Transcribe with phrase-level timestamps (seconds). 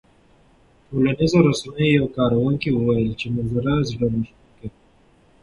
[0.87, 4.77] ټولنیزو رسنیو یو کاروونکي وویل چې منظره زړه راښکونکې ده.